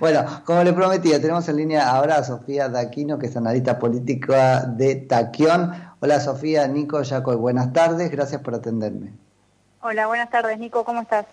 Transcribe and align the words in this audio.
Bueno, 0.00 0.24
como 0.44 0.62
le 0.62 0.72
prometía, 0.72 1.20
tenemos 1.20 1.48
en 1.48 1.56
línea 1.56 1.88
ahora 1.88 2.16
a 2.16 2.24
Sofía 2.24 2.68
Daquino, 2.68 3.18
que 3.18 3.26
es 3.26 3.36
analista 3.36 3.78
política 3.78 4.64
de 4.64 4.96
Taquión. 4.96 5.72
Hola 6.00 6.20
Sofía, 6.20 6.66
Nico, 6.66 7.02
Jaco, 7.04 7.36
buenas 7.36 7.72
tardes, 7.72 8.10
gracias 8.10 8.40
por 8.42 8.54
atenderme. 8.54 9.12
Hola, 9.80 10.06
buenas 10.06 10.30
tardes, 10.30 10.58
Nico, 10.58 10.84
¿cómo 10.84 11.02
estás? 11.02 11.26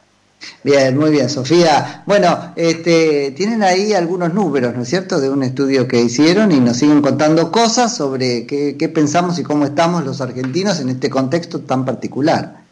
Bien, 0.63 0.97
muy 0.97 1.11
bien, 1.11 1.29
Sofía. 1.29 2.03
Bueno, 2.05 2.53
este, 2.55 3.31
tienen 3.31 3.63
ahí 3.63 3.93
algunos 3.93 4.33
números, 4.33 4.75
¿no 4.75 4.83
es 4.83 4.89
cierto?, 4.89 5.19
de 5.19 5.29
un 5.29 5.43
estudio 5.43 5.87
que 5.87 6.01
hicieron 6.01 6.51
y 6.51 6.59
nos 6.59 6.77
siguen 6.77 7.01
contando 7.01 7.51
cosas 7.51 7.95
sobre 7.95 8.45
qué, 8.45 8.75
qué 8.77 8.89
pensamos 8.89 9.39
y 9.39 9.43
cómo 9.43 9.65
estamos 9.65 10.03
los 10.03 10.21
argentinos 10.21 10.79
en 10.79 10.89
este 10.89 11.09
contexto 11.09 11.61
tan 11.61 11.85
particular. 11.85 12.62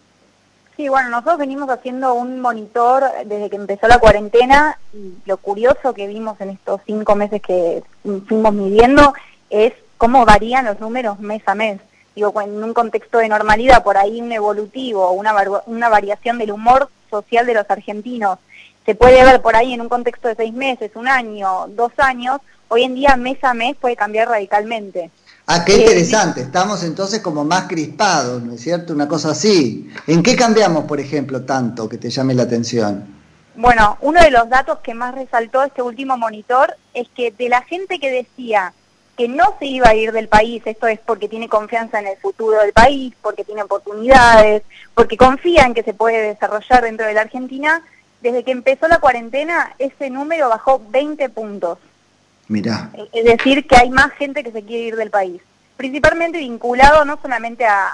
Sí, 0.77 0.87
bueno, 0.89 1.09
nosotros 1.09 1.37
venimos 1.37 1.69
haciendo 1.69 2.13
un 2.13 2.39
monitor 2.39 3.03
desde 3.25 3.49
que 3.49 3.55
empezó 3.55 3.87
la 3.87 3.99
cuarentena 3.99 4.79
y 4.93 5.13
lo 5.25 5.37
curioso 5.37 5.93
que 5.93 6.07
vimos 6.07 6.39
en 6.39 6.51
estos 6.51 6.81
cinco 6.85 7.15
meses 7.15 7.41
que 7.41 7.83
fuimos 8.03 8.53
midiendo 8.53 9.13
es 9.49 9.73
cómo 9.97 10.25
varían 10.25 10.65
los 10.65 10.79
números 10.79 11.19
mes 11.19 11.43
a 11.45 11.55
mes. 11.55 11.79
Digo, 12.15 12.41
en 12.41 12.63
un 12.63 12.73
contexto 12.73 13.19
de 13.19 13.29
normalidad, 13.29 13.83
por 13.83 13.97
ahí 13.97 14.19
un 14.21 14.31
evolutivo, 14.31 15.11
una, 15.11 15.35
una 15.65 15.89
variación 15.89 16.37
del 16.37 16.51
humor 16.51 16.89
social 17.09 17.45
de 17.45 17.53
los 17.53 17.69
argentinos, 17.69 18.39
se 18.85 18.95
puede 18.95 19.23
ver 19.23 19.41
por 19.41 19.55
ahí 19.55 19.73
en 19.73 19.81
un 19.81 19.89
contexto 19.89 20.27
de 20.27 20.35
seis 20.35 20.53
meses, 20.53 20.91
un 20.95 21.07
año, 21.07 21.67
dos 21.69 21.91
años, 21.97 22.41
hoy 22.67 22.83
en 22.83 22.95
día 22.95 23.15
mes 23.15 23.43
a 23.43 23.53
mes 23.53 23.75
puede 23.75 23.95
cambiar 23.95 24.29
radicalmente. 24.29 25.11
Ah, 25.47 25.65
qué 25.65 25.75
eh, 25.75 25.81
interesante. 25.81 26.41
Estamos 26.41 26.83
entonces 26.83 27.21
como 27.21 27.43
más 27.43 27.67
crispados, 27.67 28.41
¿no 28.41 28.53
es 28.53 28.61
cierto? 28.61 28.93
Una 28.93 29.07
cosa 29.07 29.31
así. 29.31 29.89
¿En 30.07 30.23
qué 30.23 30.35
cambiamos, 30.35 30.85
por 30.85 30.99
ejemplo, 30.99 31.43
tanto 31.43 31.89
que 31.89 31.97
te 31.97 32.09
llame 32.09 32.33
la 32.33 32.43
atención? 32.43 33.21
Bueno, 33.55 33.97
uno 34.01 34.21
de 34.21 34.31
los 34.31 34.49
datos 34.49 34.79
que 34.79 34.93
más 34.93 35.13
resaltó 35.13 35.63
este 35.63 35.81
último 35.81 36.17
monitor 36.17 36.75
es 36.93 37.07
que 37.09 37.31
de 37.31 37.49
la 37.49 37.61
gente 37.63 37.99
que 37.99 38.09
decía 38.09 38.73
que 39.17 39.27
no 39.27 39.55
se 39.59 39.65
iba 39.65 39.89
a 39.89 39.95
ir 39.95 40.13
del 40.13 40.29
país, 40.29 40.63
esto 40.65 40.87
es 40.87 40.99
porque 40.99 41.27
tiene 41.27 41.49
confianza 41.49 41.99
en 41.99 42.07
el 42.07 42.17
futuro 42.17 42.59
del 42.59 42.71
país, 42.71 43.13
porque 43.21 43.43
tiene 43.43 43.63
oportunidades, 43.63 44.63
porque 44.95 45.17
confía 45.17 45.63
en 45.65 45.73
que 45.73 45.83
se 45.83 45.93
puede 45.93 46.21
desarrollar 46.21 46.83
dentro 46.83 47.05
de 47.05 47.13
la 47.13 47.21
Argentina, 47.21 47.83
desde 48.21 48.43
que 48.43 48.51
empezó 48.51 48.87
la 48.87 48.99
cuarentena 48.99 49.75
ese 49.79 50.09
número 50.09 50.47
bajó 50.47 50.81
20 50.89 51.27
puntos. 51.29 51.77
Es 53.13 53.25
decir, 53.25 53.65
que 53.67 53.75
hay 53.75 53.89
más 53.89 54.11
gente 54.13 54.43
que 54.43 54.51
se 54.51 54.63
quiere 54.63 54.83
ir 54.83 54.95
del 54.95 55.09
país. 55.09 55.41
Principalmente 55.77 56.37
vinculado 56.37 57.05
no 57.05 57.17
solamente 57.21 57.65
a, 57.65 57.89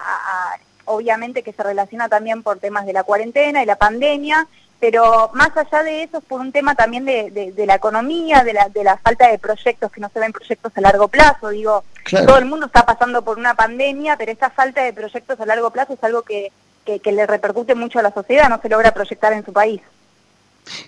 obviamente 0.86 1.44
que 1.44 1.54
se 1.54 1.64
relaciona 1.64 2.10
también 2.10 2.44
por 2.44 2.60
temas 2.60 2.86
de 2.86 2.94
la 2.94 3.04
cuarentena 3.04 3.62
y 3.62 3.66
la 3.66 3.76
pandemia, 3.76 4.48
pero 4.80 5.32
más 5.34 5.56
allá 5.56 5.84
de 5.84 6.04
eso 6.04 6.20
es 6.20 6.24
por 6.24 6.40
un 6.40 6.52
tema 6.52 6.76
también 6.76 7.06
de, 7.06 7.54
la 7.66 7.76
economía, 7.76 8.44
de 8.44 8.54
la, 8.54 8.70
de 8.70 8.84
la, 8.84 8.98
falta 8.98 9.30
de 9.30 9.40
proyectos, 9.40 9.92
que 9.92 10.02
no 10.02 10.10
se 10.14 10.20
ven 10.20 10.32
proyectos 10.32 10.72
a 10.76 10.82
largo 10.82 11.08
plazo. 11.08 11.50
Digo, 11.50 11.84
todo 12.10 12.38
el 12.38 12.46
mundo 12.46 12.68
está 12.68 12.86
pasando 12.86 13.24
por 13.24 13.38
una 13.38 13.56
pandemia, 13.56 14.18
pero 14.18 14.32
esta 14.32 14.50
falta 14.50 14.84
de 14.84 14.94
proyectos 14.94 15.40
a 15.40 15.46
largo 15.46 15.72
plazo 15.72 15.94
es 15.94 16.04
algo 16.04 16.22
que, 16.22 16.52
que, 16.86 17.12
le 17.12 17.26
repercute 17.26 17.76
mucho 17.76 18.00
a 18.00 18.04
la 18.04 18.14
sociedad, 18.14 18.50
no 18.50 18.62
se 18.62 18.70
logra 18.70 18.94
proyectar 18.94 19.34
en 19.34 19.44
su 19.44 19.52
país. 19.52 19.82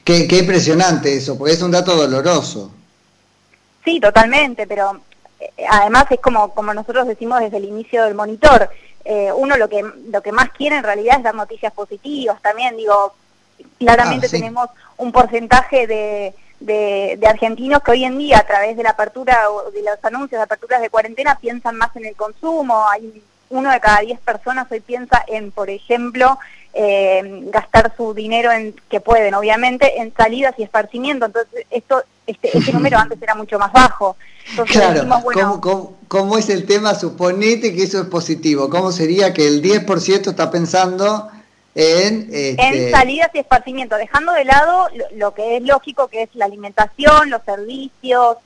Qué, 0.03 0.27
qué 0.27 0.39
impresionante 0.39 1.15
eso, 1.15 1.37
porque 1.37 1.53
es 1.53 1.61
un 1.61 1.71
dato 1.71 1.95
doloroso. 1.95 2.71
Sí, 3.89 3.99
totalmente, 3.99 4.67
pero 4.67 5.01
eh, 5.39 5.51
además 5.67 6.05
es 6.11 6.19
como, 6.19 6.53
como 6.53 6.75
nosotros 6.75 7.07
decimos 7.07 7.39
desde 7.39 7.57
el 7.57 7.65
inicio 7.65 8.05
del 8.05 8.13
monitor, 8.13 8.69
eh, 9.03 9.31
uno 9.35 9.57
lo 9.57 9.67
que, 9.67 9.83
lo 10.11 10.21
que 10.21 10.31
más 10.31 10.51
quiere 10.51 10.75
en 10.75 10.83
realidad 10.83 11.17
es 11.17 11.23
dar 11.23 11.33
noticias 11.33 11.73
positivas 11.73 12.39
también, 12.39 12.77
digo, 12.77 13.15
claramente 13.79 14.27
ah, 14.27 14.29
tenemos 14.29 14.69
un 14.97 15.11
porcentaje 15.11 15.87
de, 15.87 16.35
de, 16.59 17.17
de, 17.19 17.27
argentinos 17.27 17.81
que 17.81 17.89
hoy 17.89 18.05
en 18.05 18.19
día 18.19 18.37
a 18.37 18.45
través 18.45 18.77
de 18.77 18.83
la 18.83 18.91
apertura 18.91 19.49
o 19.49 19.71
de 19.71 19.81
los 19.81 19.97
anuncios 20.03 20.37
de 20.37 20.43
aperturas 20.43 20.81
de 20.81 20.91
cuarentena 20.91 21.39
piensan 21.41 21.75
más 21.75 21.95
en 21.95 22.05
el 22.05 22.15
consumo, 22.15 22.87
hay 22.91 23.23
uno 23.49 23.71
de 23.71 23.79
cada 23.79 24.01
diez 24.01 24.19
personas 24.19 24.67
hoy 24.69 24.81
piensa 24.81 25.23
en, 25.25 25.49
por 25.49 25.71
ejemplo, 25.71 26.37
eh, 26.73 27.21
gastar 27.51 27.93
su 27.97 28.13
dinero 28.13 28.51
en 28.51 28.75
que 28.89 28.99
pueden, 28.99 29.33
obviamente, 29.33 29.99
en 29.99 30.13
salidas 30.15 30.53
y 30.57 30.63
esparcimiento. 30.63 31.25
Entonces, 31.25 31.65
esto, 31.71 32.03
este, 32.27 32.57
este 32.57 32.73
número 32.73 32.97
antes 32.97 33.21
era 33.21 33.35
mucho 33.35 33.57
más 33.57 33.71
bajo. 33.71 34.15
claro, 34.67 35.07
¿cómo, 36.07 36.37
es 36.37 36.49
el 36.49 36.65
tema? 36.65 36.95
Suponete 36.95 37.75
que 37.75 37.83
eso 37.83 38.01
es 38.01 38.07
positivo. 38.07 38.69
¿Cómo 38.69 38.91
sería 38.91 39.33
que 39.33 39.47
el 39.47 39.63
10% 39.63 40.29
está 40.29 40.51
pensando 40.51 41.29
en... 41.73 42.29
Este... 42.31 42.85
En 42.85 42.91
salidas 42.91 43.31
y 43.33 43.39
esparcimiento, 43.39 43.95
dejando 43.95 44.31
de 44.33 44.45
lado 44.45 44.87
lo, 45.15 45.33
que 45.33 45.57
es 45.57 45.63
lógico, 45.63 46.07
que 46.07 46.23
es 46.23 46.29
la 46.33 46.45
alimentación, 46.45 47.31
los 47.31 47.41
servicios, 47.43 48.37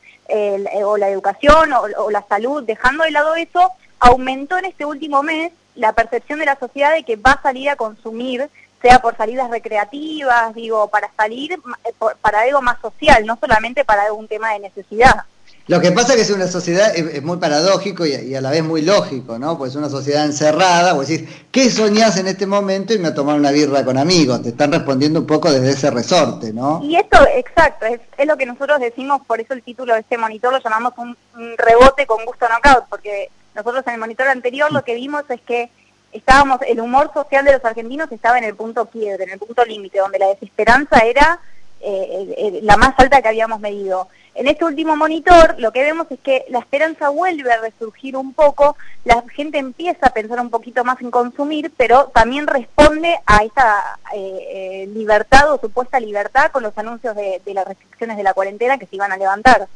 o 0.85 0.97
la 0.97 1.09
educación, 1.09 1.71
o 1.73 2.09
la 2.09 2.25
salud, 2.27 2.63
dejando 2.63 3.03
de 3.03 3.11
lado 3.11 3.35
eso, 3.35 3.71
aumentó 3.99 4.57
en 4.57 4.65
este 4.65 4.85
último 4.85 5.21
mes 5.21 5.51
la 5.75 5.93
percepción 5.93 6.39
de 6.39 6.45
la 6.45 6.57
sociedad 6.57 6.93
de 6.93 7.03
que 7.03 7.15
va 7.15 7.31
a 7.31 7.41
salir 7.41 7.69
a 7.69 7.75
consumir, 7.75 8.49
sea 8.81 8.99
por 8.99 9.15
salidas 9.15 9.49
recreativas, 9.49 10.53
digo, 10.53 10.87
para 10.89 11.09
salir 11.15 11.53
eh, 11.53 11.93
para 12.21 12.41
algo 12.41 12.61
más 12.61 12.79
social, 12.81 13.25
no 13.25 13.37
solamente 13.39 13.85
para 13.85 14.03
algún 14.03 14.27
tema 14.27 14.53
de 14.53 14.59
necesidad. 14.59 15.23
Lo 15.67 15.79
que 15.79 15.93
pasa 15.93 16.09
es 16.09 16.15
que 16.17 16.21
es 16.23 16.29
una 16.29 16.47
sociedad, 16.47 16.93
es, 16.93 17.23
muy 17.23 17.37
paradójico 17.37 18.05
y, 18.05 18.35
a 18.35 18.41
la 18.41 18.51
vez 18.51 18.63
muy 18.65 18.81
lógico, 18.81 19.39
¿no? 19.39 19.57
Pues 19.57 19.71
es 19.71 19.75
una 19.77 19.87
sociedad 19.87 20.25
encerrada, 20.25 20.91
vos 20.91 21.07
decís, 21.07 21.29
¿qué 21.53 21.71
soñás 21.71 22.17
en 22.17 22.27
este 22.27 22.45
momento? 22.45 22.93
Y 22.93 22.99
me 22.99 23.07
a 23.07 23.13
tomar 23.13 23.39
una 23.39 23.51
birra 23.51 23.85
con 23.85 23.97
amigos, 23.97 24.41
te 24.41 24.49
están 24.49 24.73
respondiendo 24.73 25.21
un 25.21 25.25
poco 25.25 25.49
desde 25.49 25.69
ese 25.69 25.89
resorte, 25.89 26.51
¿no? 26.51 26.81
Y 26.83 26.97
esto, 26.97 27.17
exacto, 27.33 27.85
es, 27.85 28.01
es 28.17 28.27
lo 28.27 28.35
que 28.35 28.45
nosotros 28.45 28.81
decimos, 28.81 29.21
por 29.25 29.39
eso 29.39 29.53
el 29.53 29.63
título 29.63 29.93
de 29.93 30.01
este 30.01 30.17
monitor 30.17 30.51
lo 30.51 30.59
llamamos 30.59 30.93
un, 30.97 31.15
un 31.37 31.57
rebote 31.57 32.05
con 32.05 32.25
gusto 32.25 32.45
knockout, 32.49 32.89
porque 32.89 33.29
nosotros 33.55 33.83
en 33.87 33.93
el 33.93 33.99
monitor 33.99 34.27
anterior 34.27 34.71
lo 34.71 34.83
que 34.83 34.95
vimos 34.95 35.23
es 35.29 35.41
que 35.41 35.69
estábamos, 36.11 36.59
el 36.67 36.79
humor 36.79 37.11
social 37.13 37.43
de 37.45 37.53
los 37.53 37.65
argentinos 37.65 38.11
estaba 38.11 38.37
en 38.37 38.43
el 38.43 38.55
punto 38.55 38.85
quiebre, 38.85 39.23
en 39.23 39.31
el 39.31 39.39
punto 39.39 39.65
límite, 39.65 39.99
donde 39.99 40.19
la 40.19 40.27
desesperanza 40.27 40.99
era 40.99 41.39
eh, 41.81 42.59
la 42.63 42.77
más 42.77 42.93
alta 42.97 43.21
que 43.21 43.27
habíamos 43.27 43.59
medido. 43.59 44.07
En 44.35 44.47
este 44.47 44.65
último 44.65 44.95
monitor 44.95 45.55
lo 45.59 45.71
que 45.71 45.83
vemos 45.83 46.07
es 46.09 46.19
que 46.19 46.45
la 46.49 46.59
esperanza 46.59 47.09
vuelve 47.09 47.51
a 47.51 47.61
resurgir 47.61 48.15
un 48.15 48.33
poco, 48.33 48.75
la 49.05 49.23
gente 49.35 49.59
empieza 49.59 50.07
a 50.07 50.13
pensar 50.13 50.39
un 50.39 50.49
poquito 50.49 50.83
más 50.83 50.99
en 51.01 51.11
consumir, 51.11 51.71
pero 51.77 52.05
también 52.13 52.47
responde 52.47 53.19
a 53.25 53.43
esa 53.43 53.99
eh, 54.15 54.47
eh, 54.49 54.87
libertad 54.93 55.51
o 55.51 55.59
supuesta 55.59 55.99
libertad 55.99 56.51
con 56.51 56.63
los 56.63 56.75
anuncios 56.77 57.15
de 57.15 57.41
las 57.53 57.67
restricciones 57.67 58.17
de 58.17 58.23
la 58.23 58.33
cuarentena 58.33 58.77
que 58.77 58.87
se 58.87 58.95
iban 58.95 59.11
a 59.11 59.17
levantar. 59.17 59.67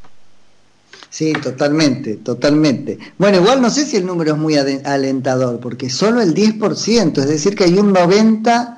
Sí, 1.10 1.34
totalmente, 1.34 2.18
totalmente. 2.18 2.98
Bueno, 3.18 3.38
igual 3.38 3.62
no 3.62 3.70
sé 3.70 3.86
si 3.86 3.98
el 3.98 4.06
número 4.06 4.34
es 4.34 4.38
muy 4.38 4.56
alentador, 4.58 5.60
porque 5.60 5.90
solo 5.90 6.22
el 6.22 6.34
10%, 6.34 7.18
es 7.18 7.28
decir, 7.28 7.56
que 7.56 7.66
hay 7.66 7.78
un 7.78 7.94
90% 7.94 8.78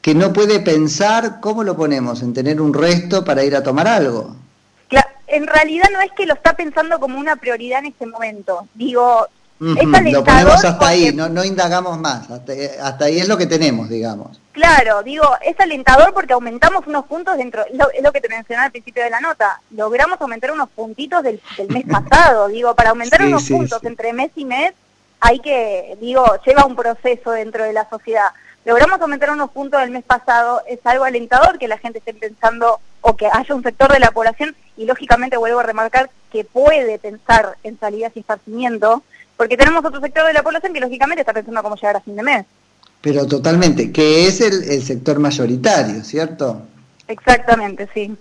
que 0.00 0.14
no 0.14 0.32
puede 0.32 0.60
pensar, 0.60 1.40
¿cómo 1.40 1.64
lo 1.64 1.76
ponemos? 1.76 2.22
En 2.22 2.32
tener 2.32 2.60
un 2.60 2.72
resto 2.72 3.24
para 3.24 3.44
ir 3.44 3.54
a 3.54 3.62
tomar 3.62 3.86
algo. 3.88 4.36
en 5.26 5.46
realidad 5.46 5.88
no 5.92 6.00
es 6.00 6.10
que 6.12 6.24
lo 6.24 6.32
está 6.32 6.56
pensando 6.56 6.98
como 6.98 7.18
una 7.18 7.36
prioridad 7.36 7.80
en 7.80 7.86
este 7.86 8.06
momento. 8.06 8.66
Digo, 8.74 9.26
lo 9.58 10.24
ponemos 10.24 10.64
hasta 10.64 10.88
ahí, 10.88 11.12
no, 11.12 11.28
no 11.28 11.44
indagamos 11.44 11.98
más, 11.98 12.30
hasta, 12.30 12.52
hasta, 12.82 13.04
ahí 13.06 13.18
es 13.18 13.28
lo 13.28 13.36
que 13.36 13.46
tenemos, 13.46 13.88
digamos. 13.88 14.40
Claro, 14.52 15.02
digo, 15.02 15.24
es 15.42 15.58
alentador 15.60 16.12
porque 16.14 16.32
aumentamos 16.32 16.86
unos 16.86 17.06
puntos 17.06 17.36
dentro, 17.36 17.64
es 17.66 18.02
lo 18.02 18.12
que 18.12 18.20
te 18.20 18.28
mencionaba 18.28 18.66
al 18.66 18.72
principio 18.72 19.02
de 19.02 19.10
la 19.10 19.20
nota, 19.20 19.60
logramos 19.70 20.20
aumentar 20.20 20.52
unos 20.52 20.68
puntitos 20.68 21.22
del, 21.22 21.40
mes 21.68 21.84
pasado, 21.90 22.48
digo, 22.48 22.74
para 22.74 22.90
aumentar 22.90 23.22
unos 23.22 23.48
puntos 23.48 23.82
entre 23.84 24.12
mes 24.12 24.30
y 24.36 24.44
mes 24.44 24.72
hay 25.20 25.40
que, 25.40 25.96
digo, 26.00 26.24
lleva 26.46 26.64
un 26.64 26.76
proceso 26.76 27.32
dentro 27.32 27.64
de 27.64 27.72
la 27.72 27.88
sociedad. 27.88 28.28
Logramos 28.64 29.00
aumentar 29.00 29.30
unos 29.30 29.50
puntos 29.50 29.80
del 29.80 29.90
mes 29.90 30.04
pasado, 30.04 30.62
es 30.68 30.78
algo 30.84 31.04
alentador 31.04 31.58
que 31.58 31.68
la 31.68 31.78
gente 31.78 31.98
esté 31.98 32.14
pensando 32.14 32.80
o 33.00 33.16
que 33.16 33.26
haya 33.26 33.54
un 33.54 33.62
sector 33.62 33.92
de 33.92 34.00
la 34.00 34.10
población, 34.10 34.54
y 34.76 34.84
lógicamente 34.84 35.36
vuelvo 35.36 35.60
a 35.60 35.64
remarcar 35.64 36.10
que 36.30 36.44
puede 36.44 36.98
pensar 36.98 37.56
en 37.62 37.78
salidas 37.78 38.12
y 38.14 38.20
esparcimiento, 38.20 39.02
porque 39.38 39.56
tenemos 39.56 39.82
otro 39.84 40.00
sector 40.00 40.26
de 40.26 40.34
la 40.34 40.42
población 40.42 40.74
que 40.74 40.80
lógicamente 40.80 41.22
está 41.22 41.32
pensando 41.32 41.62
cómo 41.62 41.76
llegar 41.76 41.96
a 41.96 42.00
fin 42.00 42.16
de 42.16 42.22
mes. 42.22 42.44
Pero 43.00 43.24
totalmente, 43.26 43.92
que 43.92 44.26
es 44.26 44.40
el, 44.40 44.82
sector 44.82 45.20
mayoritario, 45.20 46.02
¿cierto? 46.02 46.62
Exactamente, 47.06 47.88
sí. 47.94 48.14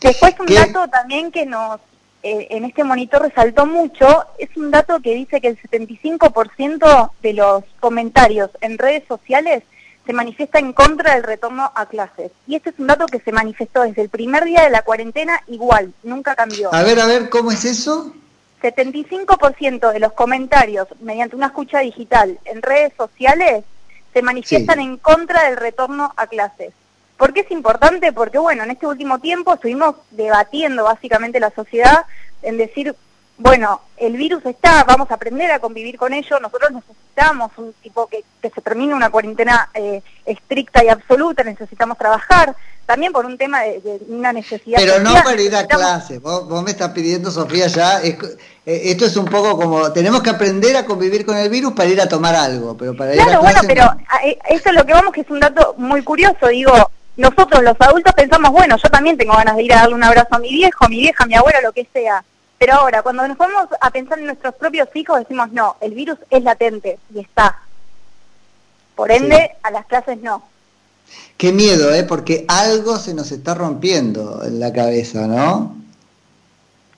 Después 0.00 0.34
un 0.40 0.46
dato 0.46 0.88
también 0.88 1.30
que 1.30 1.44
nos 1.44 1.78
eh, 2.22 2.48
en 2.50 2.64
este 2.64 2.84
monitor 2.84 3.20
resaltó 3.20 3.66
mucho, 3.66 4.24
es 4.38 4.48
un 4.56 4.70
dato 4.70 5.00
que 5.00 5.14
dice 5.14 5.40
que 5.40 5.48
el 5.48 5.60
75% 5.60 7.10
de 7.20 7.32
los 7.34 7.64
comentarios 7.78 8.50
en 8.62 8.78
redes 8.78 9.02
sociales 9.06 9.62
se 10.06 10.12
manifiesta 10.14 10.58
en 10.58 10.72
contra 10.72 11.14
del 11.14 11.24
retorno 11.24 11.70
a 11.74 11.86
clases. 11.86 12.32
Y 12.46 12.56
este 12.56 12.70
es 12.70 12.78
un 12.78 12.86
dato 12.86 13.06
que 13.06 13.20
se 13.20 13.30
manifestó 13.30 13.82
desde 13.82 14.02
el 14.02 14.08
primer 14.08 14.44
día 14.44 14.62
de 14.62 14.70
la 14.70 14.82
cuarentena 14.82 15.42
igual, 15.48 15.92
nunca 16.02 16.34
cambió. 16.34 16.72
A 16.74 16.82
ver, 16.82 16.98
a 16.98 17.06
ver, 17.06 17.28
¿cómo 17.28 17.52
es 17.52 17.64
eso? 17.66 18.14
75% 18.62 19.92
de 19.92 19.98
los 19.98 20.12
comentarios 20.12 20.88
mediante 21.00 21.36
una 21.36 21.46
escucha 21.46 21.80
digital 21.80 22.38
en 22.44 22.62
redes 22.62 22.92
sociales 22.96 23.64
se 24.12 24.22
manifiestan 24.22 24.80
en 24.80 24.96
contra 24.98 25.44
del 25.44 25.56
retorno 25.56 26.12
a 26.16 26.26
clases. 26.26 26.72
¿Por 27.16 27.32
qué 27.32 27.40
es 27.40 27.50
importante? 27.50 28.12
Porque, 28.12 28.38
bueno, 28.38 28.64
en 28.64 28.70
este 28.70 28.86
último 28.86 29.18
tiempo 29.18 29.54
estuvimos 29.54 29.96
debatiendo 30.10 30.84
básicamente 30.84 31.40
la 31.40 31.50
sociedad 31.50 32.04
en 32.42 32.56
decir, 32.56 32.94
bueno, 33.42 33.80
el 33.96 34.16
virus 34.16 34.44
está, 34.46 34.84
vamos 34.84 35.10
a 35.10 35.14
aprender 35.14 35.50
a 35.50 35.58
convivir 35.58 35.98
con 35.98 36.12
ello, 36.12 36.38
nosotros 36.38 36.70
necesitamos 36.70 37.50
un 37.56 37.74
tipo 37.82 38.06
que, 38.06 38.24
se 38.40 38.60
termine 38.60 38.94
una 38.94 39.10
cuarentena 39.10 39.68
eh, 39.74 40.00
estricta 40.24 40.84
y 40.84 40.88
absoluta, 40.88 41.42
necesitamos 41.42 41.98
trabajar, 41.98 42.54
también 42.86 43.12
por 43.12 43.26
un 43.26 43.36
tema 43.36 43.62
de, 43.62 44.00
una 44.08 44.32
necesidad. 44.32 44.78
Pero 44.78 45.00
no 45.00 45.12
para 45.24 45.42
ir 45.42 45.54
a 45.56 45.66
clase, 45.66 46.20
vos, 46.20 46.62
me 46.62 46.70
estás 46.70 46.90
pidiendo, 46.90 47.32
Sofía, 47.32 47.66
ya, 47.66 48.00
eh, 48.02 48.16
esto 48.64 49.06
es 49.06 49.16
un 49.16 49.26
poco 49.26 49.56
como, 49.56 49.92
tenemos 49.92 50.22
que 50.22 50.30
aprender 50.30 50.76
a 50.76 50.86
convivir 50.86 51.26
con 51.26 51.36
el 51.36 51.50
virus 51.50 51.72
para 51.72 51.88
ir 51.88 52.00
a 52.00 52.08
tomar 52.08 52.36
algo, 52.36 52.76
pero 52.76 52.96
para 52.96 53.12
claro, 53.12 53.30
ir 53.30 53.36
a 53.36 53.40
bueno, 53.40 53.60
pero 53.66 53.96
eh, 54.24 54.38
eso 54.50 54.68
es 54.68 54.74
lo 54.74 54.86
que 54.86 54.92
vamos, 54.92 55.12
que 55.12 55.22
es 55.22 55.30
un 55.30 55.40
dato 55.40 55.74
muy 55.78 56.02
curioso, 56.04 56.46
digo, 56.46 56.72
nosotros 57.16 57.62
los 57.62 57.76
adultos 57.80 58.12
pensamos, 58.14 58.52
bueno, 58.52 58.76
yo 58.76 58.88
también 58.88 59.18
tengo 59.18 59.34
ganas 59.34 59.56
de 59.56 59.64
ir 59.64 59.72
a 59.72 59.80
darle 59.80 59.96
un 59.96 60.04
abrazo 60.04 60.36
a 60.36 60.38
mi 60.38 60.50
viejo, 60.50 60.84
a 60.84 60.88
mi 60.88 61.00
vieja, 61.00 61.24
a 61.24 61.26
mi 61.26 61.34
abuela, 61.34 61.60
lo 61.60 61.72
que 61.72 61.88
sea 61.92 62.22
pero 62.62 62.74
ahora, 62.74 63.02
cuando 63.02 63.26
nos 63.26 63.36
vamos 63.36 63.66
a 63.80 63.90
pensar 63.90 64.20
en 64.20 64.26
nuestros 64.26 64.54
propios 64.54 64.88
hijos, 64.94 65.18
decimos, 65.18 65.50
no, 65.50 65.74
el 65.80 65.94
virus 65.94 66.16
es 66.30 66.44
latente 66.44 66.96
y 67.12 67.18
está. 67.18 67.60
Por 68.94 69.10
ende, 69.10 69.50
a 69.64 69.72
las 69.72 69.84
clases 69.86 70.22
no. 70.22 70.44
Qué 71.36 71.50
miedo, 71.50 71.92
¿eh? 71.92 72.04
Porque 72.04 72.44
algo 72.46 72.98
se 72.98 73.14
nos 73.14 73.32
está 73.32 73.54
rompiendo 73.54 74.44
en 74.44 74.60
la 74.60 74.72
cabeza, 74.72 75.26
¿no? 75.26 75.74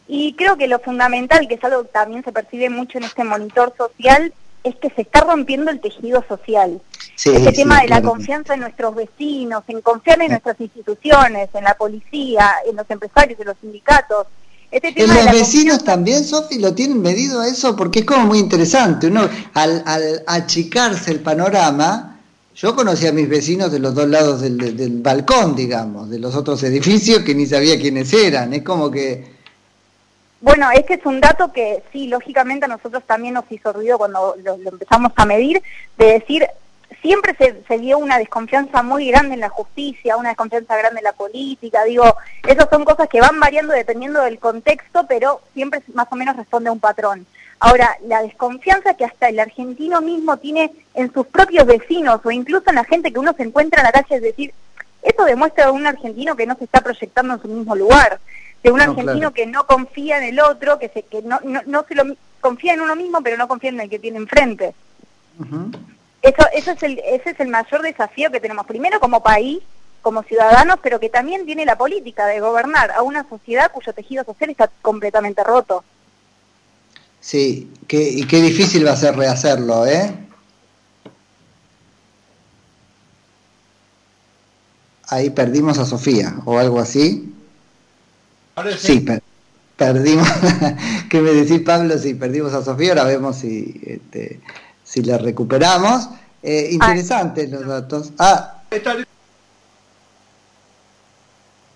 Y 0.07 0.35
creo 0.35 0.59
que 0.59 0.69
lo 0.69 0.81
fundamental, 0.81 1.49
que 1.49 1.55
es 1.55 1.65
algo 1.65 1.85
que 1.85 1.89
también 1.89 2.23
se 2.23 2.33
percibe 2.33 2.69
mucho 2.69 2.99
en 2.99 3.05
este 3.05 3.25
monitor 3.25 3.73
social, 3.75 4.35
es 4.65 4.77
que 4.77 4.91
se 4.91 5.01
está 5.01 5.21
rompiendo 5.21 5.71
el 5.71 5.81
tejido 5.81 6.23
social. 6.29 6.79
Sí, 7.15 7.31
este 7.35 7.53
tema 7.53 7.81
de 7.81 7.89
la 7.89 8.03
confianza 8.03 8.53
en 8.53 8.61
nuestros 8.61 8.95
vecinos, 8.95 9.65
en 9.69 9.81
confiar 9.81 10.21
en 10.21 10.33
nuestras 10.33 10.61
instituciones, 10.61 11.49
en 11.55 11.65
la 11.65 11.73
policía, 11.73 12.53
en 12.69 12.77
los 12.77 12.91
empresarios, 12.91 13.41
en 13.41 13.47
los 13.47 13.57
sindicatos. 13.63 14.27
Este 14.75 15.05
en 15.05 15.15
los 15.15 15.31
vecinos 15.31 15.85
también, 15.85 16.25
Sofi, 16.25 16.59
lo 16.59 16.75
tienen 16.75 17.01
medido 17.01 17.41
a 17.41 17.47
eso 17.47 17.77
porque 17.77 18.01
es 18.01 18.05
como 18.05 18.27
muy 18.27 18.41
interesante. 18.41 19.07
Uno, 19.07 19.29
al, 19.55 20.25
achicarse 20.27 21.13
el 21.13 21.21
panorama, 21.21 22.19
yo 22.57 22.75
conocí 22.75 23.07
a 23.07 23.13
mis 23.13 23.29
vecinos 23.29 23.71
de 23.71 23.79
los 23.79 23.95
dos 23.95 24.09
lados 24.09 24.41
del, 24.41 25.01
balcón, 25.01 25.55
digamos, 25.55 26.11
de 26.11 26.19
los 26.19 26.35
otros 26.35 26.61
edificios 26.65 27.21
que 27.21 27.37
ni 27.37 27.47
sabía 27.47 27.79
quiénes 27.79 28.13
eran. 28.13 28.53
Es 28.53 28.65
como 28.65 28.91
que... 28.91 29.33
Bueno, 30.41 30.69
este 30.73 30.95
es 30.95 31.07
un 31.07 31.21
dato 31.21 31.53
que 31.53 31.85
sí, 31.93 32.09
lógicamente 32.09 32.65
a 32.65 32.69
nosotros 32.69 33.05
también 33.07 33.35
nos 33.35 33.45
hizo 33.51 33.73
ruido 33.73 33.97
cuando 33.97 34.35
lo 34.43 34.57
empezamos 34.57 35.13
a 35.15 35.25
medir, 35.25 35.63
de 35.99 36.07
decir, 36.15 36.49
siempre 37.05 37.37
se, 37.37 37.79
dio 37.79 37.99
una 37.99 38.17
desconfianza 38.17 38.83
muy 38.83 39.09
grande 39.09 39.35
en 39.35 39.41
la 39.41 39.51
justicia, 39.51 40.17
una 40.17 40.31
desconfianza 40.31 40.75
grande 40.75 41.01
en 41.01 41.05
la 41.05 41.13
política, 41.13 41.85
digo, 41.85 42.17
esas 42.49 42.67
son 42.71 42.87
cosas 42.87 43.11
que 43.11 43.21
van 43.21 43.39
variando 43.39 43.75
dependiendo 43.75 44.23
del 44.23 44.39
contexto, 44.39 45.05
pero 45.07 45.43
siempre 45.53 45.83
más 45.93 46.09
o 46.11 46.17
menos 46.17 46.35
responde 46.35 46.71
a 46.71 46.73
un 46.73 46.81
patrón. 46.81 47.27
Ahora, 47.61 47.95
la 48.07 48.23
desconfianza 48.23 48.95
que 48.95 49.05
hasta 49.05 49.29
el 49.29 49.39
argentino 49.39 50.01
mismo 50.01 50.39
tiene 50.39 50.73
en 50.95 51.13
sus 51.13 51.27
propios 51.27 51.67
vecinos 51.67 52.23
o 52.25 52.31
incluso 52.31 52.71
en 52.71 52.77
la 52.77 52.85
gente 52.85 53.13
que 53.13 53.19
uno 53.19 53.35
se 53.35 53.43
encuentra 53.43 53.83
en 53.83 53.85
la 53.85 53.93
calle, 53.93 54.17
es 54.17 54.23
decir, 54.23 54.55
eso 55.03 55.25
demuestra 55.27 55.67
a 55.67 55.73
un 55.73 55.87
argentino 55.87 56.35
que 56.35 56.47
no 56.47 56.57
se 56.57 56.65
está 56.65 56.81
proyectando 56.81 57.35
en 57.35 57.43
su 57.43 57.49
mismo 57.49 57.77
lugar, 57.77 58.19
de 58.63 58.73
un 58.73 58.81
argentino 58.81 59.31
que 59.35 59.45
no 59.45 59.67
confía 59.67 60.17
en 60.17 60.25
el 60.25 60.41
otro, 60.41 60.79
que, 60.79 60.89
se, 60.89 61.03
que 61.03 61.21
no, 61.21 61.39
no, 61.67 61.85
se 61.87 61.95
lo 61.95 62.05
confía 62.41 62.73
en 62.73 62.81
uno 62.81 62.97
mismo, 62.97 63.21
pero 63.23 63.37
no 63.37 63.47
confía 63.47 63.69
en 63.69 63.81
el 63.81 63.91
que 63.91 63.99
tiene 63.99 64.17
enfrente. 64.17 64.75
Eso, 66.25 66.43
eso 66.55 66.71
es 66.71 66.83
el, 66.83 66.99
ese 67.05 67.31
es 67.31 67.41
el 67.41 67.49
mayor 67.49 67.83
desafío 67.83 68.31
que 68.31 68.41
tenemos, 68.41 68.65
primero 68.65 68.99
como 68.99 69.23
país, 69.23 69.59
como 70.01 70.23
ciudadanos, 70.23 70.79
pero 70.83 70.99
que 70.99 71.11
también 71.11 71.45
tiene 71.45 71.67
la 71.67 71.77
política 71.77 72.27
de 72.27 72.41
gobernar 72.41 72.93
a 72.93 73.03
una 73.03 73.29
sociedad 73.29 73.71
cuyo 73.71 73.93
tejido 73.93 74.25
social 74.25 74.49
está 74.49 74.71
completamente 74.81 75.45
roto. 75.45 75.85
Sí, 77.21 77.71
qué, 77.87 78.09
y 78.09 78.27
qué 78.27 78.41
difícil 78.41 78.87
va 78.87 78.93
a 78.93 78.97
ser 78.97 79.15
rehacerlo, 79.17 79.87
¿eh? 79.87 80.15
Ahí 85.09 85.29
perdimos 85.29 85.79
a 85.79 85.85
Sofía, 85.85 86.37
o 86.47 86.59
algo 86.59 86.81
así. 86.81 87.35
sí, 88.79 89.07
perdimos. 89.77 90.29
¿Qué 91.11 91.21
me 91.21 91.33
decís, 91.33 91.61
Pablo? 91.61 91.99
Sí, 91.99 92.15
perdimos 92.15 92.55
a 92.55 92.65
Sofía, 92.65 92.93
ahora 92.93 93.05
vemos 93.05 93.37
si... 93.37 93.79
Este, 93.85 94.41
si 94.95 95.03
la 95.03 95.19
recuperamos. 95.19 96.09
Eh, 96.41 96.69
interesantes 96.71 97.51
los 97.51 97.67
datos. 97.67 98.13
Ah, 98.17 98.63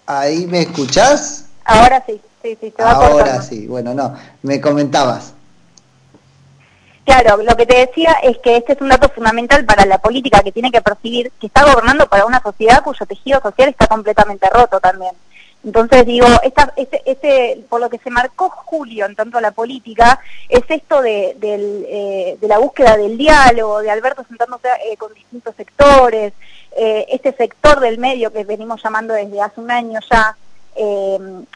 ¿ahí 0.07 0.47
me 0.47 0.63
escuchás? 0.63 1.47
Ahora 1.65 2.03
sí, 2.07 2.21
sí, 2.43 2.57
sí, 2.61 2.71
te 2.71 2.83
va 2.83 2.93
Ahora 2.93 3.43
sí, 3.43 3.67
bueno, 3.67 3.93
no, 3.93 4.15
me 4.43 4.61
comentabas. 4.61 5.33
Claro, 7.05 7.43
lo 7.43 7.57
que 7.57 7.67
te 7.67 7.87
decía 7.87 8.13
es 8.23 8.39
que 8.39 8.59
este 8.59 8.75
es 8.75 8.81
un 8.81 8.91
dato 8.91 9.09
fundamental 9.09 9.65
para 9.65 9.85
la 9.85 9.99
política 9.99 10.41
que 10.43 10.53
tiene 10.53 10.71
que 10.71 10.83
percibir 10.83 11.33
que 11.41 11.49
está 11.49 11.65
gobernando 11.65 12.07
para 12.09 12.27
una 12.27 12.41
sociedad 12.41 12.85
cuyo 12.85 13.05
tejido 13.07 13.41
social 13.41 13.71
está 13.71 13.89
completamente 13.89 14.49
roto 14.51 14.79
también. 14.79 15.13
Entonces 15.65 16.07
digo, 16.07 16.27
este, 16.77 17.03
este, 17.05 17.65
por 17.69 17.81
lo 17.81 17.91
que 17.91 17.99
se 17.99 18.11
marcó 18.11 18.49
Julio 18.49 19.07
en 19.07 19.17
tanto 19.17 19.39
a 19.39 19.41
la 19.41 19.51
política, 19.51 20.21
es 20.49 20.63
esto 20.69 21.03
de, 21.03 21.37
eh, 21.43 22.39
la 22.43 22.59
búsqueda 22.59 22.97
del 22.97 23.19
diálogo, 23.19 23.83
de 23.83 23.91
Alberto 23.91 24.25
sentándose 24.29 24.69
eh, 24.91 24.97
con 24.97 25.13
distintos 25.13 25.55
sectores, 25.57 26.33
eh, 26.77 27.07
este 27.11 27.33
sector 27.33 27.81
del 27.81 27.99
medio 27.99 28.33
que 28.33 28.45
venimos 28.45 28.83
llamando 28.83 29.15
desde 29.15 29.41
hace 29.41 29.61
un 29.61 29.71
año 29.71 29.99
ya. 30.09 30.37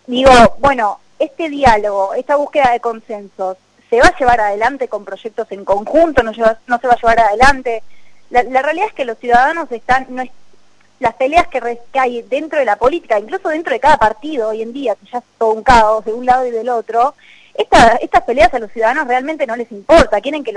digo, 0.06 0.32
bueno, 0.58 0.98
este 1.20 1.48
diálogo, 1.48 2.14
esta 2.14 2.34
búsqueda 2.34 2.72
de 2.72 2.80
consensos, 2.80 3.56
¿se 3.88 4.00
va 4.00 4.08
a 4.08 4.18
llevar 4.18 4.40
adelante 4.40 4.88
con 4.88 5.04
proyectos 5.04 5.46
en 5.52 5.64
conjunto? 5.64 6.24
¿No, 6.24 6.34
se 6.34 6.42
va 6.42 6.58
a 6.66 6.96
llevar 6.96 7.20
adelante? 7.20 7.84
La, 8.30 8.42
realidad 8.42 8.88
es 8.88 8.94
que 8.94 9.04
los 9.04 9.18
ciudadanos 9.18 9.70
están, 9.70 10.06
no, 10.08 10.24
las 11.02 11.14
peleas 11.14 11.48
que, 11.48 11.60
hay 11.94 12.22
dentro 12.22 12.58
de 12.58 12.64
la 12.64 12.76
política, 12.76 13.18
incluso 13.18 13.48
dentro 13.48 13.72
de 13.72 13.80
cada 13.80 13.98
partido 13.98 14.48
hoy 14.48 14.62
en 14.62 14.72
día, 14.72 14.94
que 14.94 15.06
ya 15.12 15.18
es 15.18 15.24
todo 15.36 15.62
caos 15.62 16.04
de 16.04 16.12
un 16.12 16.24
lado 16.24 16.46
y 16.46 16.50
del 16.50 16.68
otro, 16.68 17.14
estas 17.54 18.22
peleas 18.22 18.54
a 18.54 18.58
los 18.58 18.72
ciudadanos 18.72 19.06
realmente 19.06 19.46
no 19.46 19.56
les 19.56 19.70
importa, 19.72 20.20
quieren 20.20 20.44
que, 20.44 20.54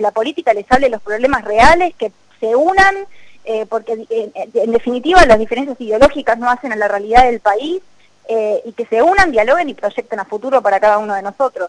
la 0.00 0.10
política 0.10 0.54
les 0.54 0.70
hable 0.70 0.88
los 0.88 1.02
problemas 1.02 1.44
reales, 1.44 1.94
que 1.96 2.10
se 2.40 2.56
unan, 2.56 2.96
eh, 3.44 3.66
porque 3.68 4.06
en 4.10 4.72
definitiva 4.72 5.24
las 5.26 5.38
diferencias 5.38 5.80
ideológicas 5.80 6.38
no 6.38 6.50
hacen 6.50 6.72
a 6.72 6.76
la 6.76 6.88
realidad 6.88 7.24
del 7.24 7.40
país, 7.40 7.82
eh, 8.28 8.62
y 8.64 8.72
que 8.72 8.86
se 8.86 9.02
unan, 9.02 9.30
dialoguen 9.30 9.68
y 9.68 9.74
proyecten 9.74 10.20
a 10.20 10.24
futuro 10.24 10.62
para 10.62 10.80
cada 10.80 10.98
uno 10.98 11.14
de 11.14 11.22
nosotros. 11.22 11.68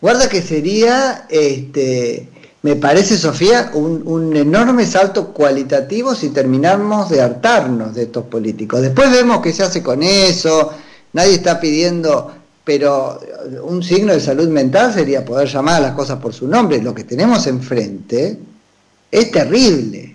Guarda 0.00 0.28
que 0.28 0.40
sería 0.40 1.26
este 1.28 2.28
me 2.62 2.76
parece, 2.76 3.16
Sofía, 3.18 3.72
un, 3.74 4.36
enorme 4.36 4.86
salto 4.86 5.32
cualitativo 5.32 6.14
si 6.14 6.30
terminamos 6.30 7.10
de 7.10 7.20
hartarnos 7.20 7.92
de 7.94 8.04
estos 8.04 8.24
políticos. 8.26 8.80
Después 8.80 9.10
vemos 9.10 9.42
qué 9.42 9.52
se 9.52 9.64
hace 9.64 9.82
con 9.82 10.02
eso, 10.02 10.72
nadie 11.12 11.34
está 11.34 11.58
pidiendo, 11.58 12.32
pero 12.62 13.18
un 13.64 13.82
signo 13.82 14.12
de 14.12 14.20
salud 14.20 14.48
mental 14.48 14.94
sería 14.94 15.24
poder 15.24 15.48
llamar 15.48 15.76
a 15.76 15.80
las 15.80 15.92
cosas 15.94 16.20
por 16.20 16.32
su 16.32 16.46
nombre. 16.46 16.80
Lo 16.80 16.94
que 16.94 17.02
tenemos 17.02 17.48
enfrente 17.48 18.38
es 19.10 19.30
terrible. 19.32 20.14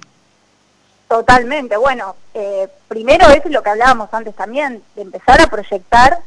Totalmente. 1.09 1.75
Bueno, 1.75 2.15
eh, 2.33 2.69
primero 2.87 3.27
es 3.27 3.43
lo 3.51 3.61
que 3.61 3.69
hablábamos 3.71 4.07
antes 4.13 4.33
también, 4.35 4.81
de 4.95 5.01
empezar 5.01 5.41
a 5.41 5.47
proyectar 5.47 6.19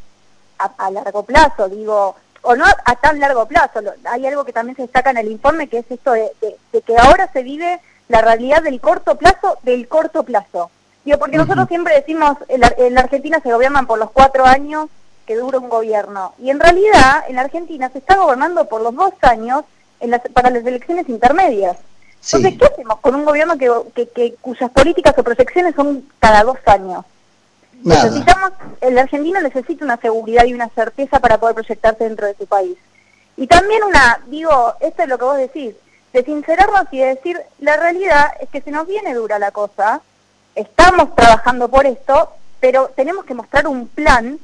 a 0.59 0.91
largo 0.91 1.23
plazo. 1.23 1.71
Digo, 1.71 2.15
o 2.42 2.56
no 2.56 2.64
a 2.64 2.97
tan 2.97 3.20
largo 3.20 3.47
plazo. 3.47 3.80
Hay 4.04 4.26
algo 4.26 4.44
que 4.44 4.52
también 4.52 4.76
se 4.76 4.82
destaca 4.82 5.11
en 5.11 5.18
el 5.18 5.30
informe, 5.30 5.68
que 5.68 5.78
es 5.78 5.90
esto 5.90 6.12
de, 6.12 6.30
que 6.73 6.97
ahora 6.97 7.30
se 7.32 7.42
vive 7.42 7.80
la 8.09 8.23
realidad 8.23 8.62
del 8.62 8.80
corto 8.80 9.16
plazo 9.16 9.59
del 9.62 9.88
corto 9.88 10.23
plazo. 10.23 10.70
Digo, 11.04 11.18
porque 11.18 11.38
nosotros 11.38 11.68
siempre 11.68 11.94
decimos, 11.94 12.37
en 12.49 12.61
la, 12.61 12.75
en 12.76 12.94
la, 12.94 13.00
Argentina 13.02 13.40
se 13.40 13.52
gobiernan 13.52 13.87
por 13.87 13.99
los 13.99 14.11
cuatro 14.11 14.44
años 14.44 14.88
que 15.26 15.37
dura 15.37 15.59
un 15.59 15.68
gobierno. 15.68 16.35
Y 16.38 16.50
en 16.50 16.61
realidad, 16.61 17.25
en 17.28 17.37
la 17.37 17.42
Argentina 17.42 17.88
se 17.90 17.99
está 17.99 18.16
gobernando 18.16 18.66
por 18.68 18.82
los 18.82 18.94
dos 18.94 19.12
años 19.23 19.64
en 20.00 20.11
las, 20.11 20.20
para 20.32 20.50
las 20.50 20.64
elecciones 20.64 21.09
intermedias. 21.09 21.76
Entonces, 22.23 22.59
¿qué 22.59 22.66
hacemos 22.66 23.00
con 23.00 23.14
un 23.14 23.25
gobierno 23.25 23.56
que, 23.56 24.06
que, 24.14 24.35
cuyas 24.40 24.70
políticas 24.70 25.14
o 25.16 25.23
proyecciones 25.23 25.75
son 25.75 26.06
cada 26.18 26.42
dos 26.42 26.59
años? 26.66 27.04
Necesitamos, 27.82 28.52
el 28.80 28.99
argentino 28.99 29.40
necesita 29.40 29.84
una 29.84 29.96
seguridad 29.96 30.44
y 30.44 30.54
una 30.54 30.68
certeza 30.70 31.18
para 31.20 31.38
poder 31.38 31.54
proyectarse 31.54 32.04
dentro 32.04 32.26
de 32.26 32.34
su 32.34 32.46
país. 32.46 32.76
Y 33.37 33.46
también 33.46 33.82
una, 33.84 34.20
digo, 34.26 34.75
esto 34.80 35.02
es 35.02 35.08
lo 35.08 35.18
que 35.18 35.25
vos 35.25 35.37
decís, 35.38 35.75
de 36.12 36.25
sincerarnos 36.25 36.84
y 36.90 36.99
de 36.99 37.06
decir, 37.06 37.40
la 37.60 37.76
realidad 37.76 38.32
es 38.40 38.49
que 38.49 38.60
se 38.60 38.70
nos 38.70 38.87
viene 38.87 39.14
dura 39.14 39.38
la 39.38 39.50
cosa, 39.50 40.02
estamos 40.54 41.14
trabajando 41.14 41.68
por 41.68 41.87
esto, 41.87 42.30
pero 42.58 42.90
tenemos 42.94 43.25
que 43.25 43.34
mostrar 43.34 43.66
un 43.66 43.88
plan 43.88 44.38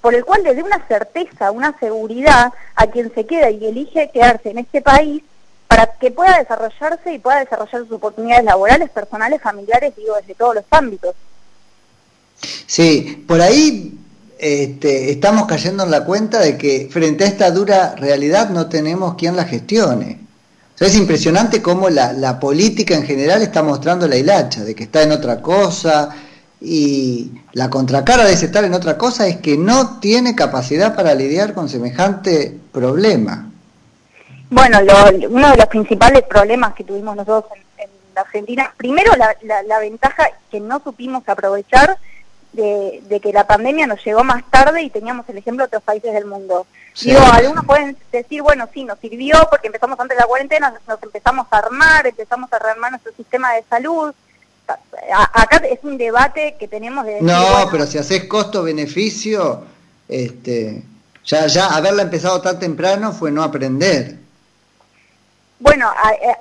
por 0.00 0.14
el 0.14 0.24
cual 0.24 0.44
le 0.44 0.54
dé 0.54 0.62
una 0.62 0.86
certeza, 0.86 1.50
una 1.50 1.76
seguridad 1.80 2.52
a 2.76 2.86
quien 2.86 3.12
se 3.12 3.26
queda 3.26 3.50
y 3.50 3.66
elige 3.66 4.10
quedarse 4.10 4.50
en 4.50 4.58
este 4.58 4.80
país 4.80 5.22
para 5.66 5.86
que 5.98 6.12
pueda 6.12 6.38
desarrollarse 6.38 7.12
y 7.12 7.18
pueda 7.18 7.40
desarrollar 7.40 7.82
sus 7.82 7.92
oportunidades 7.92 8.44
laborales, 8.44 8.90
personales, 8.90 9.42
familiares, 9.42 9.96
digo, 9.96 10.14
desde 10.14 10.34
todos 10.34 10.54
los 10.54 10.64
ámbitos. 10.70 11.16
Sí, 12.66 13.24
por 13.26 13.40
ahí 13.40 13.98
este, 14.38 15.10
estamos 15.10 15.46
cayendo 15.46 15.84
en 15.84 15.90
la 15.90 16.04
cuenta 16.04 16.40
de 16.40 16.58
que 16.58 16.88
frente 16.90 17.24
a 17.24 17.28
esta 17.28 17.50
dura 17.50 17.94
realidad 17.96 18.50
no 18.50 18.68
tenemos 18.68 19.14
quien 19.14 19.36
la 19.36 19.44
gestione. 19.44 20.18
es 20.78 20.96
impresionante 20.96 21.62
cómo 21.62 21.88
la, 21.88 22.12
la, 22.12 22.38
política 22.38 22.94
en 22.94 23.04
general 23.04 23.42
está 23.42 23.62
mostrando 23.62 24.06
la 24.06 24.16
hilacha, 24.16 24.64
de 24.64 24.74
que 24.74 24.84
está 24.84 25.02
en 25.02 25.12
otra 25.12 25.40
cosa, 25.40 26.14
y 26.60 27.32
la 27.52 27.68
contracara 27.68 28.24
de 28.24 28.32
ese 28.32 28.46
estar 28.46 28.64
en 28.64 28.74
otra 28.74 28.96
cosa 28.96 29.26
es 29.26 29.36
que 29.36 29.56
no 29.56 30.00
tiene 30.00 30.34
capacidad 30.34 30.94
para 30.94 31.14
lidiar 31.14 31.54
con 31.54 31.68
semejante 31.68 32.56
problema. 32.72 33.50
Bueno, 34.48 34.78
uno 35.28 35.50
de 35.50 35.56
los 35.56 35.66
principales 35.66 36.22
problemas 36.22 36.74
que 36.74 36.84
tuvimos 36.84 37.16
nosotros 37.16 37.52
en, 37.78 37.90
Argentina, 38.14 38.72
primero 38.78 39.12
la, 39.16 39.36
la, 39.66 39.78
ventaja 39.78 40.30
que 40.50 40.58
no 40.58 40.80
supimos 40.82 41.22
aprovechar 41.26 41.98
de, 42.56 43.20
que 43.20 43.32
la 43.32 43.46
pandemia 43.46 43.86
nos 43.86 44.04
llegó 44.04 44.24
más 44.24 44.42
tarde 44.50 44.82
y 44.82 44.90
teníamos 44.90 45.28
el 45.28 45.38
ejemplo 45.38 45.64
de 45.64 45.68
otros 45.68 45.82
países 45.82 46.12
del 46.12 46.24
mundo. 46.24 46.66
Digo, 47.00 47.20
algunos 47.20 47.64
pueden 47.66 47.96
decir, 48.10 48.42
bueno, 48.42 48.68
sí, 48.72 48.84
nos 48.84 48.98
sirvió 48.98 49.36
porque 49.50 49.66
empezamos 49.66 50.00
antes 50.00 50.16
de 50.16 50.22
la 50.22 50.26
cuarentena, 50.26 50.74
nos 50.88 51.02
empezamos 51.02 51.46
a 51.50 51.58
armar, 51.58 52.06
empezamos 52.06 52.50
a 52.52 52.58
rearmar 52.58 52.92
nuestro 52.92 53.12
sistema 53.12 53.52
de 53.52 53.64
salud, 53.68 54.14
acá 55.32 55.58
es 55.58 55.78
un 55.82 55.96
debate 55.96 56.56
que 56.58 56.68
tenemos 56.68 57.06
de 57.06 57.20
no 57.22 57.68
pero 57.70 57.86
si 57.86 57.98
haces 57.98 58.24
costo-beneficio 58.24 59.62
este 60.08 60.82
ya 61.24 61.46
ya 61.46 61.68
haberla 61.68 62.02
empezado 62.02 62.40
tan 62.40 62.58
temprano 62.58 63.12
fue 63.12 63.30
no 63.30 63.42
aprender 63.42 64.16
bueno 65.58 65.90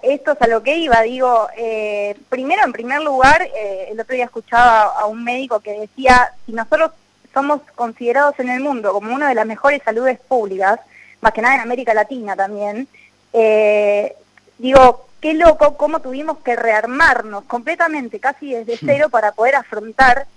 esto 0.01 0.33
es 0.33 0.41
a 0.41 0.47
lo 0.47 0.61
que 0.61 0.77
iba 0.77 1.01
digo 1.01 1.47
eh, 1.57 2.15
primero 2.29 2.63
en 2.65 2.73
primer 2.73 3.01
lugar 3.01 3.41
eh, 3.41 3.87
el 3.91 3.99
otro 3.99 4.15
día 4.15 4.25
escuchaba 4.25 4.99
a 4.99 5.05
un 5.05 5.23
médico 5.23 5.59
que 5.59 5.79
decía 5.79 6.33
si 6.45 6.51
nosotros 6.51 6.91
somos 7.33 7.61
considerados 7.75 8.39
en 8.39 8.49
el 8.49 8.61
mundo 8.61 8.91
como 8.93 9.13
una 9.13 9.29
de 9.29 9.35
las 9.35 9.45
mejores 9.45 9.81
saludes 9.83 10.19
públicas 10.19 10.79
más 11.21 11.33
que 11.33 11.41
nada 11.41 11.55
en 11.55 11.61
América 11.61 11.93
Latina 11.93 12.35
también 12.35 12.87
eh, 13.33 14.15
digo 14.57 15.05
qué 15.25 15.33
loco 15.33 15.75
cómo 15.75 16.01
tuvimos 16.01 16.37
que 16.43 16.55
rearmarnos 16.55 17.45
completamente, 17.45 18.19
casi 18.19 18.53
desde 18.53 18.77
cero, 18.77 19.09
para 19.09 19.31
poder 19.31 19.55
afrontar 19.55 20.27